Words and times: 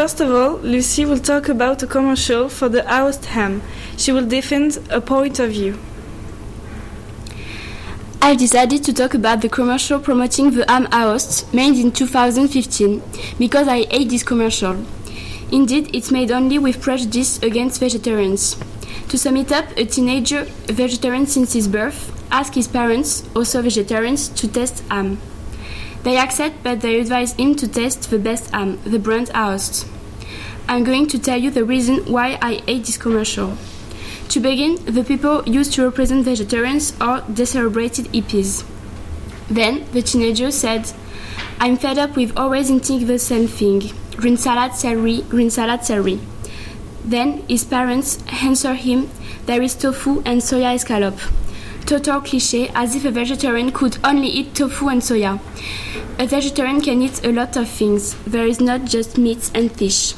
First 0.00 0.22
of 0.22 0.30
all, 0.30 0.56
Lucy 0.62 1.04
will 1.04 1.18
talk 1.18 1.50
about 1.50 1.82
a 1.82 1.86
commercial 1.86 2.48
for 2.48 2.70
the 2.70 2.82
housed 2.88 3.26
ham. 3.26 3.60
She 3.98 4.12
will 4.12 4.24
defend 4.24 4.78
a 4.88 4.98
point 4.98 5.38
of 5.38 5.50
view. 5.50 5.78
I've 8.22 8.38
decided 8.38 8.82
to 8.84 8.94
talk 8.94 9.12
about 9.12 9.42
the 9.42 9.50
commercial 9.50 10.00
promoting 10.00 10.52
the 10.52 10.64
ham 10.66 10.86
house 10.86 11.44
made 11.52 11.76
in 11.76 11.92
2015 11.92 13.02
because 13.38 13.68
I 13.68 13.84
hate 13.84 14.08
this 14.08 14.22
commercial. 14.22 14.86
Indeed, 15.52 15.94
it's 15.94 16.10
made 16.10 16.30
only 16.30 16.58
with 16.58 16.80
prejudice 16.80 17.38
against 17.42 17.78
vegetarians. 17.78 18.56
To 19.10 19.18
sum 19.18 19.36
it 19.36 19.52
up, 19.52 19.66
a 19.76 19.84
teenager, 19.84 20.46
a 20.66 20.72
vegetarian 20.72 21.26
since 21.26 21.52
his 21.52 21.68
birth, 21.68 22.10
asked 22.32 22.54
his 22.54 22.68
parents, 22.68 23.28
also 23.36 23.60
vegetarians, 23.60 24.30
to 24.30 24.48
test 24.48 24.82
ham. 24.88 25.18
They 26.02 26.16
accept, 26.16 26.62
but 26.62 26.80
they 26.80 26.98
advise 26.98 27.34
him 27.34 27.54
to 27.56 27.68
test 27.68 28.08
the 28.10 28.18
best 28.18 28.50
ham, 28.52 28.78
the 28.84 28.98
brand 28.98 29.28
Aost. 29.34 29.86
I'm 30.66 30.82
going 30.84 31.06
to 31.08 31.18
tell 31.18 31.36
you 31.36 31.50
the 31.50 31.64
reason 31.64 32.10
why 32.10 32.38
I 32.40 32.54
hate 32.66 32.86
this 32.86 32.96
commercial. 32.96 33.58
To 34.30 34.40
begin, 34.40 34.76
the 34.84 35.04
people 35.04 35.42
used 35.46 35.74
to 35.74 35.84
represent 35.84 36.24
vegetarians 36.24 36.94
are 37.00 37.22
celebrated 37.44 38.06
hippies. 38.12 38.64
Then, 39.48 39.84
the 39.92 40.00
teenager 40.00 40.50
said, 40.50 40.90
I'm 41.58 41.76
fed 41.76 41.98
up 41.98 42.16
with 42.16 42.36
always 42.36 42.70
eating 42.70 43.06
the 43.06 43.18
same 43.18 43.46
thing 43.46 43.92
green 44.16 44.36
salad, 44.36 44.74
celery, 44.74 45.22
green 45.22 45.50
salad, 45.50 45.84
celery. 45.84 46.20
Then 47.04 47.42
his 47.48 47.64
parents 47.64 48.22
answer 48.42 48.74
him, 48.74 49.10
There 49.46 49.60
is 49.60 49.74
tofu 49.74 50.22
and 50.24 50.40
soya 50.40 50.74
escalope 50.74 51.39
total 51.86 52.20
cliché 52.20 52.70
as 52.74 52.94
if 52.94 53.04
a 53.04 53.10
vegetarian 53.10 53.72
could 53.72 53.98
only 54.04 54.28
eat 54.28 54.54
tofu 54.54 54.88
and 54.88 55.02
soya. 55.02 55.38
A 56.18 56.26
vegetarian 56.26 56.80
can 56.80 57.02
eat 57.02 57.24
a 57.24 57.32
lot 57.32 57.56
of 57.56 57.68
things. 57.68 58.14
There 58.26 58.46
is 58.46 58.60
not 58.60 58.84
just 58.84 59.18
meat 59.18 59.50
and 59.54 59.70
fish. 59.72 60.14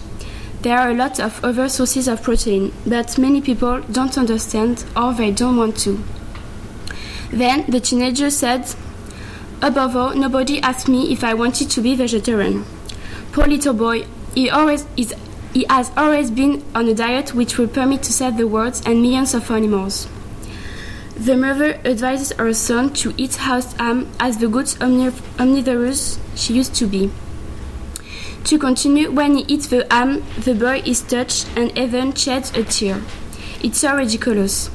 There 0.62 0.78
are 0.78 0.90
a 0.90 0.94
lot 0.94 1.18
of 1.18 1.44
other 1.44 1.68
sources 1.68 2.06
of 2.08 2.22
protein, 2.22 2.72
but 2.86 3.18
many 3.18 3.40
people 3.40 3.80
don't 3.90 4.16
understand 4.16 4.84
or 4.96 5.12
they 5.12 5.30
don't 5.30 5.56
want 5.56 5.76
to. 5.78 6.02
Then 7.30 7.64
the 7.68 7.80
teenager 7.80 8.30
said, 8.30 8.72
Above 9.60 9.96
all, 9.96 10.14
nobody 10.14 10.60
asked 10.60 10.88
me 10.88 11.12
if 11.12 11.24
I 11.24 11.34
wanted 11.34 11.70
to 11.70 11.80
be 11.80 11.94
vegetarian. 11.94 12.64
Poor 13.32 13.46
little 13.46 13.74
boy, 13.74 14.06
he 14.34 14.50
always 14.50 14.86
is 14.96 15.14
he 15.52 15.66
has 15.68 15.90
always 15.96 16.30
been 16.30 16.64
on 16.74 16.88
a 16.88 16.94
diet 16.94 17.34
which 17.34 17.58
will 17.58 17.68
permit 17.68 18.02
to 18.04 18.12
save 18.12 18.36
the 18.36 18.46
world 18.46 18.80
and 18.86 19.02
millions 19.02 19.34
of 19.34 19.50
animals. 19.50 20.08
The 21.16 21.36
mother 21.36 21.74
advises 21.84 22.32
her 22.38 22.54
son 22.54 22.92
to 22.94 23.12
eat 23.16 23.36
house 23.36 23.74
ham 23.74 24.10
as 24.18 24.38
the 24.38 24.48
good 24.48 24.74
omnivorous 24.80 26.18
she 26.34 26.54
used 26.54 26.74
to 26.76 26.86
be. 26.86 27.10
To 28.44 28.58
continue, 28.58 29.10
when 29.10 29.36
he 29.36 29.44
eats 29.46 29.66
the 29.66 29.86
ham, 29.90 30.24
the 30.38 30.54
boy 30.54 30.82
is 30.84 31.00
touched 31.02 31.46
and 31.56 31.76
even 31.78 32.14
sheds 32.14 32.50
a 32.56 32.64
tear. 32.64 33.02
It's 33.62 33.78
so 33.78 33.94
ridiculous. 33.96 34.70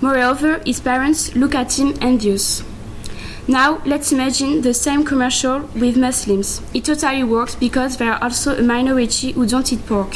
Moreover, 0.00 0.60
his 0.64 0.80
parents 0.80 1.34
look 1.34 1.54
at 1.54 1.78
him 1.78 1.94
envious. 2.00 2.62
Now, 3.48 3.82
let's 3.84 4.12
imagine 4.12 4.62
the 4.62 4.74
same 4.74 5.04
commercial 5.04 5.62
with 5.74 5.96
Muslims. 5.96 6.60
It 6.72 6.84
totally 6.84 7.24
works 7.24 7.56
because 7.56 7.96
there 7.96 8.12
are 8.12 8.22
also 8.22 8.56
a 8.56 8.62
minority 8.62 9.32
who 9.32 9.46
don't 9.46 9.72
eat 9.72 9.84
pork. 9.86 10.14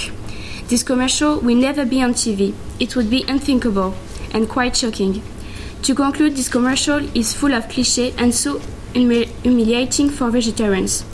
This 0.69 0.85
commercial 0.85 1.41
will 1.41 1.57
never 1.57 1.85
be 1.85 2.03
on 2.03 2.15
TV. 2.15 2.55
It 2.79 2.95
would 2.95 3.11
be 3.11 3.25
unthinkable 3.27 3.95
and 4.33 4.49
quite 4.49 4.77
shocking. 4.77 5.23
To 5.83 5.95
conclude, 5.95 6.37
this 6.37 6.49
commercial 6.49 6.99
is 7.17 7.33
full 7.33 7.55
of 7.55 7.69
clichés 7.69 8.15
and 8.19 8.35
so 8.35 8.61
humiliating 8.93 10.11
for 10.11 10.31
vegetarians. 10.31 11.05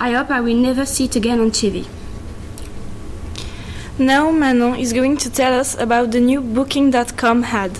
I 0.00 0.12
hope 0.12 0.30
I 0.30 0.40
will 0.40 0.56
never 0.56 0.86
see 0.86 1.04
it 1.06 1.16
again 1.16 1.40
on 1.40 1.50
TV. 1.50 1.86
Now 3.98 4.30
Manon 4.30 4.76
is 4.76 4.92
going 4.92 5.16
to 5.18 5.30
tell 5.30 5.52
us 5.58 5.76
about 5.78 6.12
the 6.12 6.20
new 6.20 6.40
Booking.com 6.40 7.44
ad. 7.44 7.78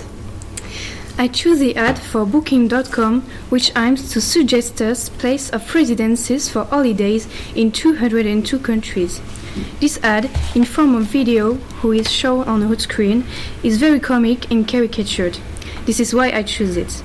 I 1.17 1.27
choose 1.27 1.59
the 1.59 1.75
ad 1.75 1.99
for 1.99 2.25
Booking.com, 2.25 3.21
which 3.49 3.71
aims 3.75 4.11
to 4.11 4.21
suggest 4.21 4.81
us 4.81 5.09
place 5.09 5.49
of 5.49 5.73
residences 5.73 6.49
for 6.49 6.65
holidays 6.65 7.27
in 7.55 7.71
202 7.71 8.59
countries. 8.59 9.21
This 9.79 9.99
ad, 10.03 10.31
in 10.55 10.65
form 10.65 10.95
of 10.95 11.03
video, 11.03 11.55
who 11.81 11.91
is 11.91 12.11
shown 12.11 12.47
on 12.47 12.61
the 12.61 12.79
screen, 12.79 13.25
is 13.61 13.77
very 13.77 13.99
comic 13.99 14.49
and 14.51 14.67
caricatured. 14.67 15.37
This 15.85 15.99
is 15.99 16.13
why 16.13 16.31
I 16.31 16.43
choose 16.43 16.77
it. 16.77 17.03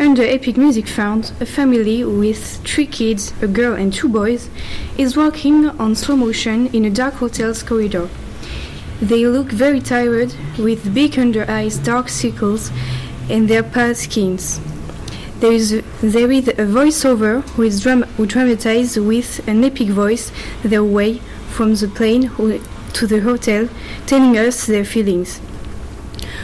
Under 0.00 0.22
Epic 0.22 0.56
Music 0.56 0.88
Fund, 0.88 1.32
a 1.40 1.46
family 1.46 2.02
with 2.04 2.56
three 2.66 2.86
kids, 2.86 3.32
a 3.40 3.46
girl 3.46 3.74
and 3.74 3.92
two 3.92 4.08
boys, 4.08 4.48
is 4.98 5.16
walking 5.16 5.68
on 5.78 5.94
slow 5.94 6.16
motion 6.16 6.66
in 6.74 6.84
a 6.84 6.90
dark 6.90 7.14
hotel's 7.14 7.62
corridor. 7.62 8.08
They 9.00 9.26
look 9.26 9.52
very 9.52 9.80
tired, 9.80 10.34
with 10.58 10.92
big 10.92 11.18
under 11.18 11.48
eyes, 11.48 11.78
dark 11.78 12.08
circles, 12.08 12.70
and 13.28 13.48
their 13.48 13.62
pale 13.62 13.94
skins. 13.94 14.58
There 15.38 15.52
is 15.52 15.72
a, 15.72 15.82
there 16.02 16.32
is 16.32 16.48
a 16.48 16.66
voiceover 16.66 17.42
who 17.50 17.62
is 17.62 17.80
dram- 17.80 18.08
who 18.16 18.26
dramatizes 18.26 18.98
with 18.98 19.46
an 19.46 19.62
epic 19.62 19.88
voice 19.88 20.32
their 20.64 20.84
way 20.84 21.18
from 21.50 21.74
the 21.76 21.88
plane 21.88 22.30
to 22.94 23.06
the 23.06 23.20
hotel, 23.20 23.68
telling 24.06 24.36
us 24.36 24.66
their 24.66 24.84
feelings. 24.84 25.40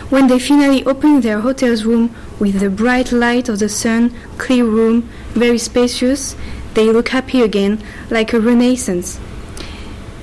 When 0.09 0.29
they 0.29 0.39
finally 0.39 0.85
open 0.85 1.21
their 1.21 1.41
hotel's 1.41 1.85
room 1.85 2.15
with 2.39 2.61
the 2.61 2.71
bright 2.71 3.11
light 3.11 3.49
of 3.49 3.59
the 3.59 3.69
sun, 3.69 4.15
clear 4.39 4.65
room, 4.65 5.03
very 5.31 5.59
spacious, 5.59 6.37
they 6.75 6.85
look 6.93 7.09
happy 7.09 7.43
again, 7.43 7.83
like 8.09 8.33
a 8.33 8.39
renaissance. 8.39 9.19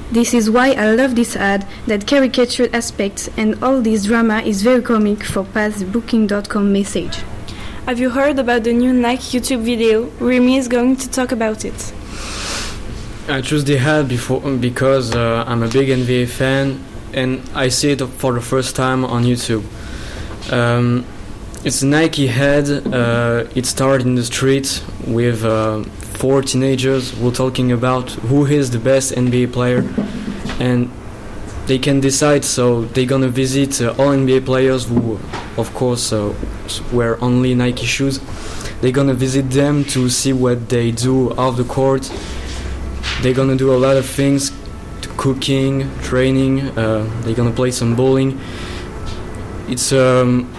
This 0.09 0.33
is 0.33 0.49
why 0.49 0.71
I 0.71 0.93
love 0.93 1.15
this 1.15 1.35
ad, 1.35 1.67
that 1.87 2.07
caricatured 2.07 2.73
aspect 2.73 3.29
and 3.35 3.61
all 3.61 3.81
this 3.81 4.05
drama 4.05 4.41
is 4.43 4.61
very 4.61 4.81
comic 4.81 5.21
for 5.21 5.43
past 5.43 5.91
booking.com 5.91 6.71
message. 6.71 7.17
Have 7.85 7.99
you 7.99 8.11
heard 8.11 8.39
about 8.39 8.63
the 8.63 8.71
new 8.71 8.93
Nike 8.93 9.37
YouTube 9.37 9.63
video? 9.63 10.05
Remy 10.21 10.55
is 10.55 10.69
going 10.69 10.95
to 10.95 11.09
talk 11.09 11.33
about 11.33 11.65
it. 11.65 11.93
I 13.27 13.41
chose 13.41 13.65
the 13.65 13.77
ad 13.77 14.07
before 14.07 14.39
because 14.39 15.13
uh, 15.13 15.43
I'm 15.45 15.61
a 15.61 15.67
big 15.67 15.89
NBA 15.89 16.29
fan 16.29 16.81
and 17.13 17.41
I 17.53 17.69
see 17.69 17.91
it 17.91 18.01
for 18.01 18.33
the 18.33 18.41
first 18.41 18.75
time 18.75 19.05
on 19.05 19.23
YouTube. 19.23 19.63
Um, 20.51 21.05
it's 21.63 21.81
Nike 21.81 22.27
head. 22.27 22.67
Uh, 22.93 23.45
it 23.55 23.65
started 23.65 24.05
in 24.05 24.15
the 24.15 24.25
street 24.25 24.83
with 25.07 25.45
uh, 25.45 25.83
four 26.19 26.41
teenagers 26.41 27.11
who 27.11 27.31
talking 27.31 27.71
about 27.71 28.11
who 28.11 28.45
is 28.45 28.71
the 28.71 28.79
best 28.79 29.13
NBA 29.13 29.53
player, 29.53 29.79
and 30.59 30.91
they 31.67 31.79
can 31.79 31.99
decide. 32.01 32.43
So 32.43 32.81
they're 32.85 33.05
gonna 33.05 33.29
visit 33.29 33.81
uh, 33.81 33.95
all 33.97 34.09
NBA 34.09 34.45
players 34.45 34.85
who, 34.85 35.19
of 35.57 35.73
course, 35.73 36.11
uh, 36.11 36.33
wear 36.91 37.23
only 37.23 37.55
Nike 37.55 37.85
shoes. 37.85 38.19
They're 38.81 38.91
gonna 38.91 39.13
visit 39.13 39.49
them 39.49 39.85
to 39.85 40.09
see 40.09 40.33
what 40.33 40.67
they 40.67 40.91
do 40.91 41.31
off 41.35 41.55
the 41.55 41.63
court. 41.63 42.11
They're 43.21 43.33
gonna 43.33 43.55
do 43.55 43.73
a 43.73 43.77
lot 43.77 43.95
of 43.95 44.05
things 44.05 44.51
cooking, 45.17 45.89
training. 46.01 46.61
Uh, 46.77 47.09
they're 47.21 47.35
gonna 47.35 47.51
play 47.51 47.71
some 47.71 47.95
bowling. 47.95 48.39
It's 49.67 49.91
a 49.91 50.21
um, 50.21 50.53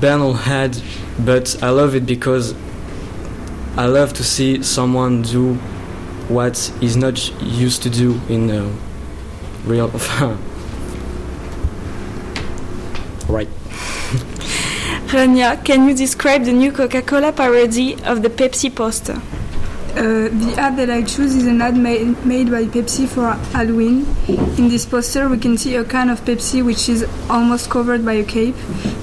banal 0.00 0.34
head, 0.34 0.80
but 1.18 1.62
I 1.62 1.70
love 1.70 1.94
it 1.94 2.06
because 2.06 2.54
I 3.76 3.86
love 3.86 4.12
to 4.14 4.24
see 4.24 4.62
someone 4.62 5.22
do 5.22 5.54
what 6.28 6.58
he's 6.80 6.96
not 6.96 7.30
used 7.42 7.82
to 7.82 7.90
do 7.90 8.20
in 8.28 8.50
uh, 8.50 8.70
real. 9.64 9.88
right. 13.28 13.48
Rania, 15.10 15.64
can 15.64 15.88
you 15.88 15.94
describe 15.94 16.44
the 16.44 16.52
new 16.52 16.70
Coca-Cola 16.70 17.32
parody 17.32 17.96
of 18.04 18.22
the 18.22 18.30
Pepsi 18.30 18.72
poster? 18.72 19.20
Uh, 19.90 20.28
the 20.28 20.54
ad 20.56 20.76
that 20.76 20.88
I 20.88 21.02
choose 21.02 21.34
is 21.34 21.46
an 21.46 21.60
ad 21.60 21.76
made, 21.76 22.24
made 22.24 22.50
by 22.50 22.64
Pepsi 22.64 23.08
for 23.08 23.32
Halloween. 23.52 24.06
In 24.56 24.68
this 24.68 24.86
poster, 24.86 25.28
we 25.28 25.36
can 25.36 25.58
see 25.58 25.74
a 25.74 25.84
can 25.84 26.08
of 26.08 26.20
Pepsi 26.24 26.64
which 26.64 26.88
is 26.88 27.04
almost 27.28 27.68
covered 27.70 28.04
by 28.04 28.12
a 28.12 28.24
cape. 28.24 28.54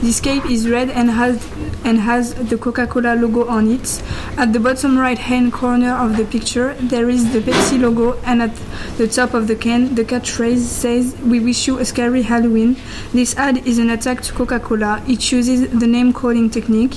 This 0.01 0.19
cape 0.21 0.49
is 0.49 0.69
red 0.69 0.89
and 0.89 1.11
has 1.11 1.45
and 1.83 1.99
has 1.99 2.33
the 2.33 2.57
Coca-Cola 2.57 3.15
logo 3.15 3.47
on 3.47 3.69
it. 3.69 4.01
At 4.37 4.53
the 4.53 4.59
bottom 4.59 4.97
right-hand 4.97 5.53
corner 5.53 5.91
of 5.91 6.17
the 6.17 6.25
picture, 6.25 6.73
there 6.75 7.09
is 7.09 7.31
the 7.31 7.39
Pepsi 7.39 7.79
logo, 7.79 8.19
and 8.25 8.41
at 8.41 8.55
the 8.97 9.07
top 9.07 9.33
of 9.33 9.47
the 9.47 9.55
can, 9.55 9.95
the 9.95 10.03
catchphrase 10.03 10.59
says, 10.59 11.15
"We 11.23 11.39
wish 11.39 11.67
you 11.67 11.79
a 11.79 11.85
scary 11.85 12.23
Halloween." 12.23 12.77
This 13.13 13.35
ad 13.37 13.65
is 13.67 13.77
an 13.77 13.89
attack 13.89 14.21
to 14.23 14.33
Coca-Cola. 14.33 15.01
It 15.07 15.31
uses 15.31 15.69
the 15.69 15.87
name 15.87 16.13
calling 16.13 16.49
technique. 16.49 16.95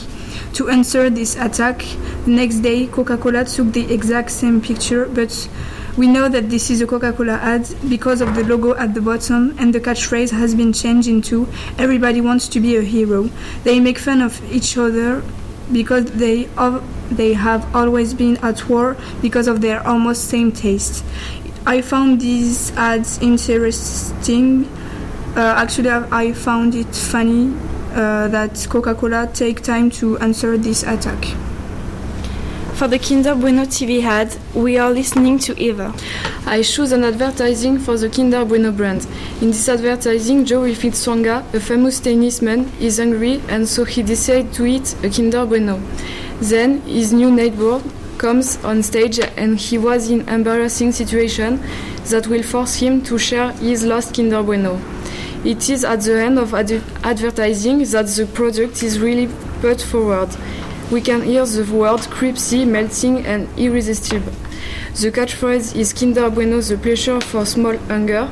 To 0.54 0.68
answer 0.68 1.10
this 1.10 1.36
attack, 1.36 1.84
the 2.24 2.30
next 2.30 2.56
day 2.56 2.86
Coca 2.86 3.16
Cola 3.16 3.44
took 3.44 3.72
the 3.72 3.92
exact 3.92 4.30
same 4.30 4.60
picture, 4.60 5.06
but 5.06 5.48
we 5.96 6.06
know 6.06 6.28
that 6.28 6.50
this 6.50 6.70
is 6.70 6.80
a 6.80 6.86
Coca 6.86 7.12
Cola 7.12 7.34
ad 7.34 7.68
because 7.88 8.20
of 8.20 8.34
the 8.34 8.44
logo 8.44 8.74
at 8.74 8.94
the 8.94 9.00
bottom, 9.00 9.56
and 9.58 9.74
the 9.74 9.80
catchphrase 9.80 10.30
has 10.30 10.54
been 10.54 10.72
changed 10.72 11.08
into 11.08 11.48
Everybody 11.78 12.20
wants 12.20 12.48
to 12.48 12.60
be 12.60 12.76
a 12.76 12.82
hero. 12.82 13.30
They 13.64 13.80
make 13.80 13.98
fun 13.98 14.20
of 14.22 14.40
each 14.52 14.76
other 14.78 15.22
because 15.72 16.06
they, 16.12 16.48
they 17.10 17.34
have 17.34 17.74
always 17.74 18.14
been 18.14 18.36
at 18.38 18.68
war 18.68 18.96
because 19.22 19.46
of 19.46 19.60
their 19.60 19.86
almost 19.86 20.28
same 20.28 20.52
taste. 20.52 21.04
I 21.66 21.82
found 21.82 22.20
these 22.20 22.72
ads 22.76 23.18
interesting. 23.18 24.66
Uh, 25.36 25.54
actually, 25.56 25.90
I 25.90 26.32
found 26.32 26.74
it 26.74 26.94
funny 26.94 27.54
uh, 27.92 28.28
that 28.28 28.66
Coca-Cola 28.68 29.30
take 29.32 29.62
time 29.62 29.90
to 29.90 30.18
answer 30.18 30.56
this 30.56 30.82
attack. 30.82 31.24
For 32.80 32.88
the 32.88 32.98
Kinder 32.98 33.34
Bueno 33.34 33.66
TV 33.66 34.02
ad, 34.02 34.34
we 34.54 34.78
are 34.78 34.90
listening 34.90 35.38
to 35.40 35.60
Eva. 35.60 35.92
I 36.46 36.62
choose 36.62 36.92
an 36.92 37.04
advertising 37.04 37.78
for 37.78 37.98
the 37.98 38.08
Kinder 38.08 38.42
Bueno 38.44 38.72
brand. 38.72 39.06
In 39.42 39.48
this 39.48 39.68
advertising, 39.68 40.46
Jo-Wilfried 40.46 40.92
Tsonga, 40.92 41.44
a 41.52 41.60
famous 41.60 42.00
tennisman, 42.00 42.70
is 42.80 42.96
hungry 42.96 43.42
and 43.48 43.68
so 43.68 43.84
he 43.84 44.02
decides 44.02 44.56
to 44.56 44.64
eat 44.64 44.96
a 45.04 45.10
Kinder 45.10 45.44
Bueno. 45.44 45.78
Then 46.40 46.80
his 46.82 47.12
new 47.12 47.30
neighbor 47.30 47.82
comes 48.16 48.56
on 48.64 48.82
stage 48.82 49.18
and 49.18 49.58
he 49.58 49.76
was 49.76 50.10
in 50.10 50.26
embarrassing 50.26 50.92
situation 50.92 51.60
that 52.06 52.28
will 52.28 52.42
force 52.42 52.76
him 52.76 53.02
to 53.02 53.18
share 53.18 53.52
his 53.52 53.84
lost 53.84 54.14
Kinder 54.14 54.42
Bueno. 54.42 54.80
It 55.42 55.70
is 55.70 55.84
at 55.84 56.02
the 56.02 56.20
end 56.22 56.38
of 56.38 56.52
ad- 56.52 56.82
advertising 57.02 57.78
that 57.78 58.06
the 58.08 58.26
product 58.26 58.82
is 58.82 59.00
really 59.00 59.26
put 59.62 59.80
forward. 59.80 60.28
We 60.90 61.00
can 61.00 61.22
hear 61.22 61.46
the 61.46 61.64
word 61.72 62.00
creepy, 62.10 62.66
melting, 62.66 63.24
and 63.24 63.48
irresistible. 63.58 64.32
The 65.00 65.10
catchphrase 65.10 65.74
is 65.74 65.94
Kinder 65.94 66.28
Bueno, 66.28 66.60
the 66.60 66.76
pleasure 66.76 67.22
for 67.22 67.46
small 67.46 67.76
hunger. 67.88 68.28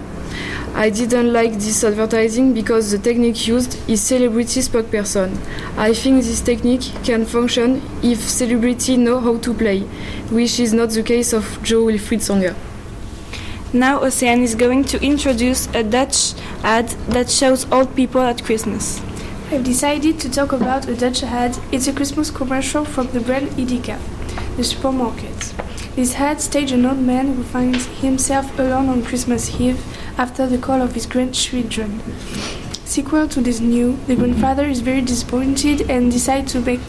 I 0.74 0.90
didn't 0.90 1.32
like 1.32 1.54
this 1.54 1.82
advertising 1.82 2.52
because 2.52 2.90
the 2.90 2.98
technique 2.98 3.48
used 3.48 3.78
is 3.88 4.02
celebrity 4.02 4.60
spokesperson. 4.60 5.34
I 5.78 5.94
think 5.94 6.22
this 6.22 6.42
technique 6.42 6.92
can 7.04 7.24
function 7.24 7.80
if 8.02 8.20
celebrity 8.20 8.98
know 8.98 9.18
how 9.18 9.38
to 9.38 9.54
play, 9.54 9.80
which 10.30 10.60
is 10.60 10.74
not 10.74 10.90
the 10.90 11.02
case 11.02 11.32
of 11.32 11.58
Jo-Wilfried 11.62 12.20
Tsonga. 12.20 12.67
Now 13.72 14.00
Ocean 14.00 14.42
is 14.42 14.54
going 14.54 14.84
to 14.84 15.02
introduce 15.04 15.66
a 15.74 15.82
Dutch 15.82 16.32
ad 16.62 16.88
that 17.12 17.28
shows 17.28 17.70
old 17.70 17.94
people 17.94 18.22
at 18.22 18.42
Christmas. 18.42 19.02
I've 19.50 19.62
decided 19.62 20.18
to 20.20 20.30
talk 20.30 20.52
about 20.52 20.88
a 20.88 20.96
Dutch 20.96 21.22
ad. 21.22 21.58
It's 21.70 21.86
a 21.86 21.92
Christmas 21.92 22.30
commercial 22.30 22.86
from 22.86 23.08
the 23.08 23.20
brand 23.20 23.48
Edeka, 23.58 23.98
the 24.56 24.64
supermarket. 24.64 25.54
This 25.96 26.14
ad 26.14 26.40
stages 26.40 26.78
an 26.78 26.86
old 26.86 27.00
man 27.00 27.34
who 27.34 27.42
finds 27.42 27.84
himself 28.00 28.58
alone 28.58 28.88
on 28.88 29.04
Christmas 29.04 29.60
Eve 29.60 29.84
after 30.18 30.46
the 30.46 30.56
call 30.56 30.80
of 30.80 30.94
his 30.94 31.04
grandchildren. 31.04 32.00
Sequel 32.86 33.28
to 33.28 33.42
this 33.42 33.60
new, 33.60 33.98
the 34.06 34.16
grandfather 34.16 34.64
is 34.64 34.80
very 34.80 35.02
disappointed 35.02 35.90
and 35.90 36.10
decides 36.10 36.52
to 36.52 36.60
make 36.62 36.80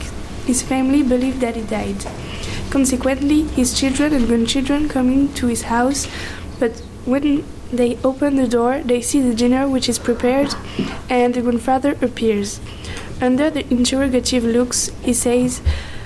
his 0.45 0.61
family 0.61 1.03
believe 1.03 1.41
that 1.41 1.57
he 1.57 1.61
died. 1.63 2.05
Consequently, 2.69 3.41
his 3.43 3.77
children 3.77 4.13
and 4.13 4.27
grandchildren 4.27 4.87
coming 4.87 5.33
to 5.33 5.47
his 5.47 5.63
house, 5.63 6.07
but 6.59 6.79
when 7.05 7.45
they 7.71 7.97
open 8.03 8.35
the 8.35 8.47
door, 8.47 8.81
they 8.83 9.01
see 9.01 9.21
the 9.21 9.33
dinner 9.33 9.67
which 9.67 9.87
is 9.87 9.99
prepared, 9.99 10.53
and 11.09 11.33
the 11.33 11.41
grandfather 11.41 11.97
appears. 12.01 12.59
Under 13.21 13.49
the 13.49 13.67
interrogative 13.71 14.43
looks, 14.43 14.91
he 15.01 15.13
says, 15.13 15.61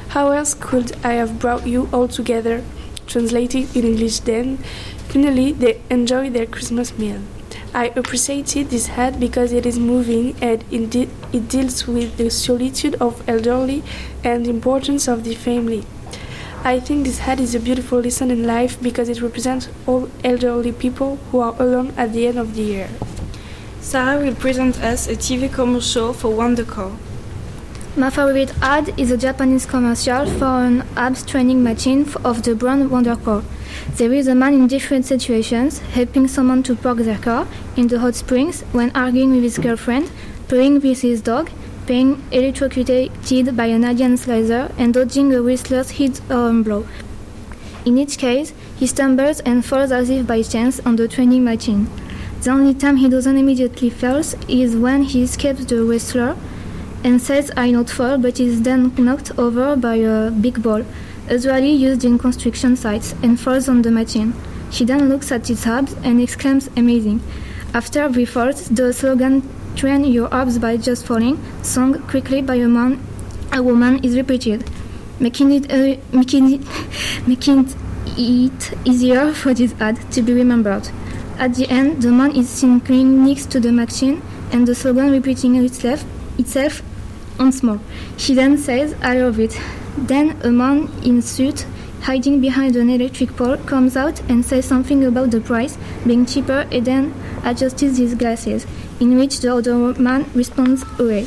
How 0.10 0.32
else 0.32 0.54
could 0.54 0.96
I 1.04 1.14
have 1.14 1.40
brought 1.40 1.68
you 1.68 1.90
all 1.94 2.08
together? 2.08 2.64
Translated 3.06 3.76
in 3.76 3.86
English 3.86 4.20
then, 4.20 4.58
finally 5.10 5.52
they 5.52 5.82
enjoy 5.90 6.30
their 6.30 6.46
Christmas 6.46 6.98
meal. 6.98 7.22
I 7.74 7.88
appreciated 7.96 8.70
this 8.70 8.88
hat 8.88 9.20
because 9.20 9.52
it 9.52 9.66
is 9.66 9.80
moving 9.80 10.36
and 10.42 10.64
it, 10.72 11.10
it 11.32 11.50
deals 11.50 11.88
with 11.88 12.18
the 12.18 12.30
solitude 12.30 12.96
of 12.96 13.28
elderly 13.28 13.84
and 14.24 14.46
the 14.46 14.52
importance 14.52 15.08
of 15.08 15.24
the 15.24 15.34
family. 15.34 15.84
I 16.66 16.80
think 16.80 17.06
this 17.06 17.20
hat 17.20 17.42
is 17.42 17.54
a 17.54 17.60
beautiful 17.60 18.00
lesson 18.00 18.32
in 18.32 18.48
life 18.48 18.82
because 18.82 19.10
it 19.10 19.22
represents 19.22 19.68
all 19.86 20.10
elderly 20.24 20.72
people 20.72 21.18
who 21.30 21.42
are 21.42 21.54
alone 21.62 21.94
at 21.98 22.14
the 22.14 22.26
end 22.26 22.40
of 22.40 22.56
the 22.56 22.62
year. 22.62 22.90
Sarah 23.82 24.24
will 24.24 24.34
present 24.34 24.82
us 24.82 25.10
a 25.10 25.18
TV 25.18 25.52
commercial 25.52 26.14
for 26.14 26.32
Wondercore. 26.32 26.96
My 27.98 28.10
favorite 28.10 28.54
ad 28.62 28.98
is 28.98 29.12
a 29.12 29.18
Japanese 29.18 29.66
commercial 29.66 30.26
for 30.26 30.64
an 30.64 30.86
abs 30.96 31.26
training 31.26 31.64
machine 31.64 32.08
of 32.24 32.44
the 32.44 32.56
brand 32.56 32.90
Wondercore. 32.90 33.44
There 33.98 34.14
is 34.14 34.30
a 34.30 34.34
man 34.36 34.54
in 34.54 34.68
different 34.68 35.04
situations, 35.06 35.80
helping 35.80 36.30
someone 36.30 36.64
to 36.64 36.78
park 36.78 37.00
their 37.00 37.18
car 37.18 37.46
in 37.76 37.90
the 37.90 38.00
hot 38.00 38.16
springs 38.16 38.62
when 38.72 38.90
arguing 38.96 39.32
with 39.32 39.44
his 39.44 39.58
girlfriend, 39.58 40.10
playing 40.48 40.76
with 40.80 41.02
his 41.02 41.22
dog, 41.22 41.50
being 41.86 42.24
electrocuted 42.32 43.12
by 43.56 43.66
an 43.66 43.84
alien 43.84 44.18
slicer, 44.18 44.72
and 44.78 44.94
dodging 44.94 45.34
a 45.34 45.42
wrestler's 45.42 45.92
hit 45.92 46.22
or 46.30 46.36
arm 46.36 46.64
blow. 46.64 46.86
In 47.86 47.98
each 47.98 48.18
case, 48.18 48.54
he 48.78 48.88
stumbles 48.88 49.42
and 49.42 49.66
falls 49.66 49.92
as 49.92 50.10
if 50.10 50.26
by 50.26 50.42
chance 50.42 50.80
on 50.86 50.96
the 50.96 51.08
training 51.08 51.44
machine. 51.44 51.90
The 52.42 52.52
only 52.52 52.74
time 52.74 52.98
he 52.98 53.10
doesn't 53.10 53.38
immediately 53.38 53.90
falls 53.90 54.36
is 54.48 54.76
when 54.76 55.04
he 55.04 55.24
escapes 55.24 55.66
the 55.66 55.84
wrestler 55.84 56.36
and 57.04 57.22
says 57.22 57.52
I 57.58 57.72
not 57.72 57.90
fall, 57.90 58.18
but 58.18 58.40
is 58.40 58.62
then 58.62 58.94
knocked 58.98 59.38
over 59.38 59.76
by 59.76 59.96
a 59.96 60.32
big 60.32 60.64
ball, 60.64 60.86
usually 61.30 61.72
used 61.72 62.06
in 62.06 62.18
construction 62.18 62.76
sites, 62.76 63.14
and 63.22 63.40
falls 63.40 63.68
on 63.68 63.82
the 63.82 63.92
machine. 63.92 64.34
He 64.72 64.86
then 64.86 65.10
looks 65.10 65.32
at 65.32 65.48
his 65.48 65.66
abs 65.68 65.94
and 66.04 66.22
exclaims, 66.22 66.70
Amazing. 66.78 67.22
After 67.74 68.02
every 68.02 68.26
fall, 68.26 68.54
the 68.54 68.94
slogan 68.94 69.42
Train 69.76 70.04
your 70.06 70.34
abs 70.34 70.58
by 70.58 70.78
just 70.78 71.06
falling, 71.06 71.38
sung 71.64 72.00
quickly 72.08 72.42
by 72.42 72.56
a 72.56 72.68
man, 72.68 73.02
a 73.52 73.62
woman, 73.62 74.04
is 74.04 74.16
repeated, 74.16 74.70
making 75.20 75.52
it, 75.52 75.72
uh, 75.72 76.00
making 76.12 76.54
it, 76.54 76.62
making 77.28 77.70
it 78.18 78.74
easier 78.86 79.34
for 79.34 79.54
this 79.54 79.74
ad 79.80 80.00
to 80.12 80.22
be 80.22 80.34
remembered. 80.34 80.90
At 81.38 81.56
the 81.56 81.68
end, 81.70 82.02
the 82.02 82.12
man 82.12 82.36
is 82.36 82.60
cleaning 82.60 83.26
next 83.26 83.50
to 83.52 83.60
the 83.60 83.72
machine, 83.72 84.22
and 84.52 84.68
the 84.68 84.76
slogan 84.76 85.12
repeating 85.12 85.56
itself, 85.56 86.06
itself 86.38 86.84
once 87.40 87.64
more. 87.64 87.80
He 88.18 88.34
then 88.34 88.58
says, 88.58 88.96
I 89.02 89.18
love 89.18 89.40
it. 89.40 89.60
Then 89.98 90.40
a 90.44 90.52
man 90.52 90.90
in 91.04 91.22
suit, 91.22 91.66
hiding 92.02 92.40
behind 92.40 92.76
an 92.76 92.90
electric 92.90 93.36
pole, 93.36 93.58
comes 93.58 93.98
out 93.98 94.22
and 94.30 94.46
says 94.46 94.66
something 94.66 95.04
about 95.06 95.32
the 95.32 95.42
price 95.42 95.78
being 96.06 96.26
cheaper 96.26 96.68
and 96.72 96.86
then 96.86 97.14
adjusts 97.44 97.82
his 97.82 98.16
glasses, 98.16 98.68
in 99.00 99.18
which 99.18 99.40
the 99.40 99.56
other 99.56 99.76
man 100.00 100.26
responds, 100.34 100.84
away. 101.00 101.26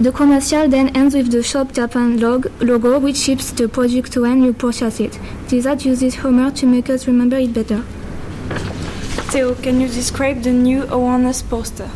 The 0.00 0.10
commercial 0.10 0.68
then 0.68 0.88
ends 0.96 1.14
with 1.14 1.30
the 1.30 1.42
Shop 1.42 1.72
Japan 1.72 2.18
log- 2.18 2.50
logo, 2.60 2.98
which 2.98 3.16
ships 3.16 3.52
the 3.52 3.68
product 3.68 4.12
to 4.12 4.22
when 4.22 4.42
you 4.42 4.52
purchase 4.52 4.98
it. 4.98 5.18
This 5.48 5.64
ad 5.64 5.84
uses 5.84 6.14
humor 6.14 6.50
to 6.50 6.66
make 6.66 6.90
us 6.90 7.06
remember 7.06 7.36
it 7.36 7.54
better. 7.54 7.82
Theo, 9.30 9.54
can 9.54 9.80
you 9.80 9.88
describe 9.88 10.42
the 10.42 10.50
new 10.52 10.84
awareness 10.88 11.42
poster? 11.42 11.88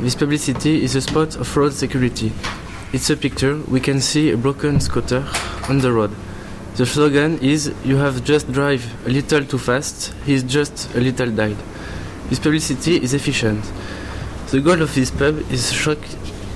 This 0.00 0.14
publicity 0.14 0.82
is 0.82 0.94
a 0.94 1.00
spot 1.00 1.36
of 1.36 1.56
road 1.56 1.72
security. 1.72 2.32
It's 2.92 3.10
a 3.10 3.16
picture. 3.16 3.56
We 3.68 3.80
can 3.80 4.00
see 4.00 4.30
a 4.30 4.36
broken 4.36 4.78
scooter 4.80 5.24
on 5.68 5.78
the 5.78 5.92
road. 5.92 6.12
The 6.76 6.86
slogan 6.86 7.38
is 7.40 7.72
You 7.84 7.96
have 7.96 8.24
just 8.24 8.50
drive 8.50 8.84
a 9.06 9.10
little 9.10 9.44
too 9.44 9.58
fast, 9.58 10.14
he's 10.24 10.42
just 10.42 10.94
a 10.94 11.00
little 11.00 11.30
died. 11.30 11.56
This 12.28 12.38
publicity 12.38 13.02
is 13.02 13.14
efficient. 13.14 13.64
The 14.50 14.60
goal 14.60 14.82
of 14.82 14.94
this 14.94 15.10
pub 15.10 15.50
is 15.50 15.72
shock 15.72 15.98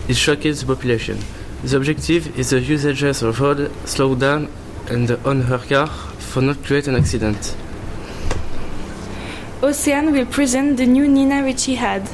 is 0.09 0.19
shocking 0.19 0.55
the 0.55 0.67
population. 0.67 1.19
The 1.65 1.77
objective 1.77 2.39
is 2.39 2.51
the 2.51 2.61
usages 2.61 3.23
of 3.23 3.41
road 3.41 3.71
slow 3.87 4.15
down 4.15 4.49
and 4.89 5.11
on 5.25 5.41
her 5.43 5.59
car 5.59 5.87
for 5.87 6.43
not 6.43 6.63
create 6.65 6.87
an 6.89 6.97
accident. 6.97 7.57
Ocean 9.63 10.13
will 10.13 10.27
present 10.27 10.77
the 10.77 10.87
new 10.87 11.09
Nina 11.09 11.43
Ricci 11.43 11.77
ad. 11.77 12.09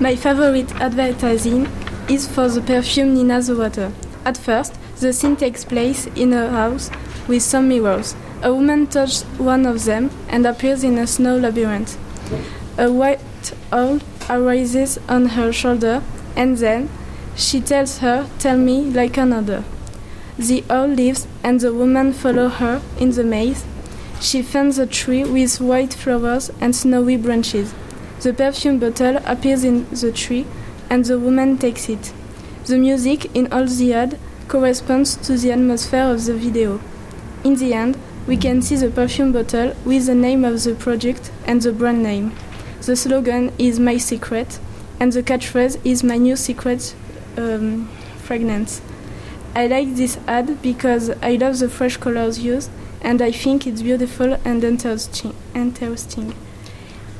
My 0.00 0.14
favorite 0.14 0.72
advertising 0.80 1.68
is 2.08 2.26
for 2.26 2.48
the 2.48 2.60
perfume 2.60 3.14
Nina 3.14 3.42
the 3.42 3.56
Water. 3.56 3.92
At 4.24 4.36
first, 4.36 4.74
the 5.00 5.12
scene 5.12 5.36
takes 5.36 5.64
place 5.64 6.06
in 6.14 6.32
a 6.32 6.48
house 6.50 6.90
with 7.28 7.42
some 7.42 7.68
mirrors. 7.68 8.14
A 8.42 8.54
woman 8.54 8.86
touches 8.86 9.24
one 9.38 9.66
of 9.66 9.84
them 9.84 10.10
and 10.28 10.46
appears 10.46 10.84
in 10.84 10.96
a 10.98 11.06
snow 11.06 11.36
labyrinth. 11.36 11.98
A 12.78 12.92
white 12.92 13.20
owl 13.72 14.00
arises 14.28 14.98
on 15.08 15.26
her 15.30 15.50
shoulder 15.50 16.02
and 16.36 16.58
then 16.58 16.90
she 17.34 17.58
tells 17.58 17.98
her, 17.98 18.28
Tell 18.38 18.58
me 18.58 18.82
like 18.90 19.16
another. 19.16 19.64
The 20.38 20.62
owl 20.68 20.88
leaves 20.88 21.26
and 21.42 21.58
the 21.58 21.72
woman 21.72 22.12
follows 22.12 22.54
her 22.54 22.82
in 23.00 23.12
the 23.12 23.24
maze. 23.24 23.64
She 24.20 24.42
finds 24.42 24.78
a 24.78 24.86
tree 24.86 25.24
with 25.24 25.58
white 25.58 25.94
flowers 25.94 26.50
and 26.60 26.76
snowy 26.76 27.16
branches. 27.16 27.72
The 28.20 28.34
perfume 28.34 28.78
bottle 28.78 29.22
appears 29.24 29.64
in 29.64 29.88
the 29.88 30.12
tree 30.12 30.46
and 30.90 31.04
the 31.04 31.18
woman 31.18 31.56
takes 31.56 31.88
it. 31.88 32.12
The 32.66 32.76
music 32.76 33.34
in 33.34 33.50
all 33.50 33.66
the 33.66 33.94
ad 33.94 34.18
corresponds 34.48 35.16
to 35.16 35.38
the 35.38 35.52
atmosphere 35.52 36.04
of 36.04 36.26
the 36.26 36.34
video. 36.34 36.80
In 37.42 37.56
the 37.56 37.72
end, 37.72 37.96
we 38.26 38.36
can 38.36 38.60
see 38.60 38.76
the 38.76 38.90
perfume 38.90 39.32
bottle 39.32 39.74
with 39.84 40.06
the 40.06 40.14
name 40.14 40.44
of 40.44 40.62
the 40.62 40.74
product 40.74 41.30
and 41.46 41.62
the 41.62 41.72
brand 41.72 42.02
name. 42.02 42.32
The 42.86 42.94
slogan 42.94 43.50
is 43.58 43.80
My 43.80 43.96
Secret, 43.96 44.60
and 45.00 45.10
the 45.10 45.20
catchphrase 45.20 45.80
is 45.84 46.04
My 46.04 46.18
New 46.18 46.36
Secret 46.36 46.94
um, 47.36 47.88
Fragrance. 48.18 48.80
I 49.56 49.66
like 49.66 49.96
this 49.96 50.20
ad 50.28 50.62
because 50.62 51.10
I 51.20 51.32
love 51.34 51.58
the 51.58 51.68
fresh 51.68 51.96
colors 51.96 52.38
used 52.38 52.70
and 53.00 53.20
I 53.20 53.32
think 53.32 53.66
it's 53.66 53.82
beautiful 53.82 54.38
and 54.44 54.62
interesting. 54.62 55.34
interesting. 55.52 56.32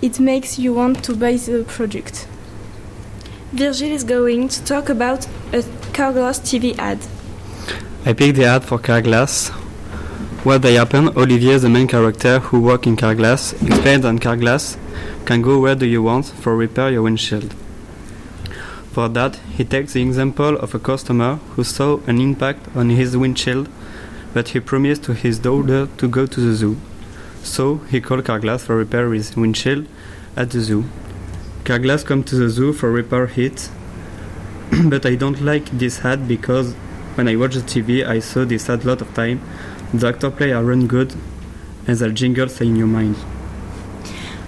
It 0.01 0.21
makes 0.21 0.57
you 0.57 0.73
want 0.73 1.03
to 1.03 1.17
buy 1.17 1.35
the 1.35 1.65
product. 1.67 2.29
Virgil 3.51 3.91
is 3.91 4.05
going 4.05 4.47
to 4.51 4.65
talk 4.65 4.89
about 4.89 5.27
a 5.53 5.65
Carglass 5.93 6.39
TV 6.39 6.79
ad. 6.79 7.01
I 8.05 8.13
picked 8.13 8.37
the 8.37 8.45
ad 8.45 8.63
for 8.63 8.79
Carglass. 8.79 9.49
What 10.45 10.63
they 10.63 10.75
happen, 10.75 11.09
Olivier, 11.09 11.59
the 11.59 11.69
main 11.69 11.89
character 11.89 12.39
who 12.39 12.61
works 12.61 12.87
in 12.87 12.95
Carglass, 12.97 13.53
explains 13.65 14.05
on 14.05 14.21
Carglass 14.21 14.79
can 15.27 15.43
go 15.43 15.59
where 15.59 15.75
do 15.75 15.87
you 15.87 16.01
want 16.01 16.25
for 16.25 16.57
repair 16.57 16.89
your 16.93 17.03
windshield. 17.03 17.53
For 18.93 19.09
that, 19.09 19.35
he 19.57 19.65
takes 19.65 19.95
the 19.95 20.01
example 20.01 20.57
of 20.57 20.73
a 20.73 20.79
customer 20.79 21.41
who 21.55 21.65
saw 21.65 21.99
an 22.07 22.21
impact 22.21 22.75
on 22.77 22.91
his 22.91 23.17
windshield, 23.17 23.69
but 24.33 24.51
he 24.51 24.61
promised 24.61 25.03
to 25.05 25.15
his 25.15 25.41
daughter 25.41 25.89
to 25.99 26.09
go 26.09 26.27
to 26.27 26.41
the 26.41 26.55
zoo. 26.55 26.77
So 27.43 27.79
he 27.91 28.01
called 28.01 28.25
Carglass 28.25 28.65
for 28.65 28.77
repair 28.77 29.13
his 29.13 29.37
windshield 29.37 29.89
at 30.37 30.51
the 30.51 30.61
zoo. 30.61 30.85
Carglass 31.65 32.05
come 32.05 32.23
to 32.23 32.37
the 32.37 32.49
zoo 32.49 32.73
for 32.73 32.93
repair 32.93 33.29
it, 33.35 33.69
but 34.85 35.05
I 35.05 35.17
don't 35.17 35.43
like 35.43 35.69
this 35.73 35.99
hat 35.99 36.29
because 36.29 36.75
when 37.17 37.27
I 37.27 37.35
watch 37.35 37.55
the 37.55 37.63
TV, 37.63 38.07
I 38.07 38.21
saw 38.21 38.45
this 38.45 38.71
ad 38.71 38.85
lot 38.85 39.01
of 39.01 39.13
time. 39.13 39.41
The 39.93 40.07
actor 40.07 40.31
play 40.31 40.53
are 40.53 40.63
run 40.63 40.87
good, 40.87 41.15
and 41.89 41.99
the 41.99 42.11
jingle 42.11 42.49
stay 42.49 42.67
in 42.67 42.77
your 42.77 42.87
mind. 42.87 43.17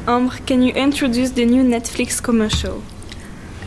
Ambre, 0.09 0.39
can 0.47 0.63
you 0.63 0.73
introduce 0.73 1.33
the 1.33 1.45
new 1.45 1.63
Netflix 1.63 2.23
commercial? 2.23 2.83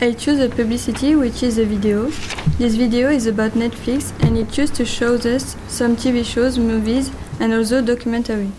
I 0.01 0.13
choose 0.13 0.39
a 0.39 0.49
publicity 0.49 1.15
which 1.15 1.43
is 1.43 1.59
a 1.59 1.65
video. 1.65 2.09
This 2.57 2.73
video 2.73 3.09
is 3.09 3.27
about 3.27 3.51
Netflix 3.51 4.11
and 4.23 4.35
it 4.35 4.57
used 4.57 4.73
to 4.73 4.83
show 4.83 5.13
us 5.13 5.55
some 5.67 5.95
TV 5.95 6.25
shows, 6.25 6.57
movies, 6.57 7.11
and 7.39 7.53
also 7.53 7.79
documentary. 7.79 8.51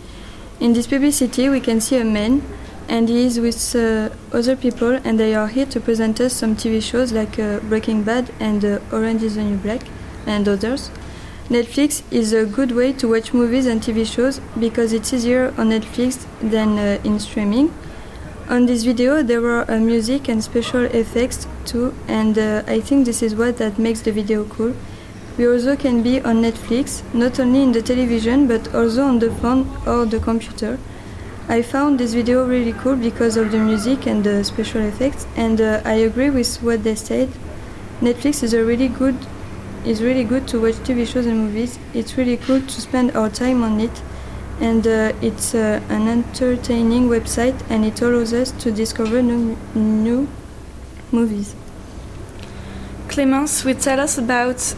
In 0.61 0.71
this 0.71 0.87
publicity, 0.87 1.49
we 1.49 1.59
can 1.59 1.81
see 1.81 1.97
a 1.97 2.05
man 2.05 2.41
and 2.87 3.09
he 3.09 3.25
is 3.25 3.41
with 3.41 3.75
uh, 3.75 4.11
other 4.31 4.55
people 4.55 4.93
and 5.03 5.19
they 5.19 5.35
are 5.35 5.49
here 5.49 5.65
to 5.65 5.81
present 5.81 6.21
us 6.21 6.31
some 6.31 6.55
TV 6.55 6.81
shows 6.81 7.11
like 7.11 7.37
uh, 7.37 7.59
Breaking 7.59 8.01
Bad 8.01 8.33
and 8.39 8.63
uh, 8.63 8.79
Orange 8.93 9.23
is 9.23 9.35
the 9.35 9.43
New 9.43 9.57
Black 9.57 9.81
and 10.25 10.47
others. 10.47 10.89
Netflix 11.49 12.03
is 12.09 12.31
a 12.31 12.45
good 12.45 12.71
way 12.71 12.93
to 12.93 13.09
watch 13.09 13.33
movies 13.33 13.65
and 13.65 13.81
TV 13.81 14.05
shows 14.05 14.39
because 14.57 14.93
it's 14.93 15.11
easier 15.11 15.53
on 15.57 15.71
Netflix 15.71 16.25
than 16.39 16.79
uh, 16.79 17.01
in 17.03 17.19
streaming. 17.19 17.73
On 18.47 18.65
this 18.65 18.83
video 18.85 19.21
there 19.21 19.41
were 19.41 19.69
uh, 19.69 19.77
music 19.77 20.29
and 20.29 20.41
special 20.41 20.85
effects 20.85 21.45
too 21.65 21.93
and 22.07 22.37
uh, 22.37 22.63
I 22.65 22.79
think 22.79 23.05
this 23.05 23.21
is 23.21 23.35
what 23.35 23.57
that 23.57 23.77
makes 23.77 23.99
the 23.99 24.13
video 24.13 24.45
cool. 24.45 24.73
We 25.37 25.45
also 25.45 25.75
can 25.75 26.01
be 26.01 26.21
on 26.21 26.41
Netflix, 26.41 27.03
not 27.13 27.37
only 27.41 27.61
in 27.61 27.73
the 27.73 27.81
television 27.81 28.47
but 28.47 28.73
also 28.73 29.03
on 29.03 29.19
the 29.19 29.29
phone 29.29 29.69
or 29.85 30.05
the 30.05 30.19
computer. 30.19 30.79
I 31.49 31.61
found 31.61 31.99
this 31.99 32.13
video 32.13 32.47
really 32.47 32.71
cool 32.71 32.95
because 32.95 33.35
of 33.35 33.51
the 33.51 33.59
music 33.59 34.07
and 34.07 34.23
the 34.23 34.45
special 34.45 34.79
effects 34.79 35.27
and 35.35 35.59
uh, 35.59 35.81
I 35.83 35.95
agree 35.95 36.29
with 36.29 36.55
what 36.63 36.85
they 36.85 36.95
said. 36.95 37.27
Netflix 37.99 38.43
is 38.43 38.53
a 38.53 38.63
really 38.63 38.87
good 38.87 39.17
is 39.85 40.01
really 40.01 40.23
good 40.23 40.47
to 40.47 40.61
watch 40.61 40.75
TV 40.75 41.05
shows 41.05 41.25
and 41.25 41.37
movies. 41.37 41.77
It's 41.93 42.17
really 42.17 42.37
cool 42.37 42.61
to 42.61 42.81
spend 42.81 43.15
our 43.15 43.29
time 43.29 43.63
on 43.63 43.79
it 43.79 44.01
and 44.59 44.85
uh, 44.87 45.13
it's 45.21 45.53
uh, 45.55 45.81
an 45.89 46.07
entertaining 46.07 47.09
website 47.09 47.59
and 47.69 47.83
it 47.83 48.01
allows 48.01 48.33
us 48.33 48.51
to 48.63 48.71
discover 48.71 49.21
new, 49.21 49.57
new 49.75 50.27
movies. 51.11 51.55
Clemence 53.09 53.63
will 53.63 53.75
tell 53.75 53.99
us 53.99 54.17
about 54.17 54.75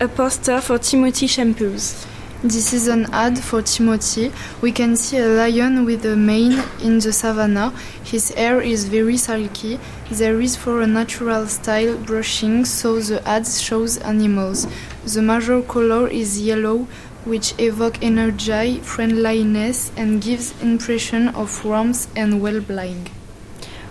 a 0.00 0.08
poster 0.08 0.60
for 0.60 0.78
Timotei 0.78 1.28
shampoos. 1.28 2.11
This 2.44 2.72
is 2.72 2.88
an 2.88 3.06
ad 3.12 3.38
for 3.38 3.62
Timotei. 3.62 4.32
We 4.60 4.72
can 4.72 4.96
see 4.96 5.18
a 5.18 5.28
lion 5.28 5.84
with 5.84 6.04
a 6.04 6.16
mane 6.16 6.60
in 6.82 6.98
the 6.98 7.12
savannah. 7.12 7.72
His 8.02 8.34
hair 8.34 8.60
is 8.60 8.86
very 8.86 9.16
silky. 9.16 9.78
There 10.10 10.40
is 10.40 10.56
for 10.56 10.82
a 10.82 10.86
natural 10.88 11.46
style 11.46 11.96
brushing, 11.96 12.64
so 12.64 12.98
the 12.98 13.22
ad 13.28 13.46
shows 13.46 13.98
animals. 13.98 14.66
The 15.04 15.22
major 15.22 15.62
color 15.62 16.08
is 16.08 16.40
yellow, 16.40 16.88
which 17.24 17.54
evoke 17.60 18.02
energy, 18.02 18.80
friendliness, 18.80 19.92
and 19.96 20.20
gives 20.20 20.60
impression 20.60 21.28
of 21.28 21.64
warmth 21.64 22.08
and 22.16 22.42
well-being. 22.42 23.06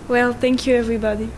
Well, 0.10 0.34
thank 0.34 0.68
you 0.68 0.76
everybody. 0.76 1.30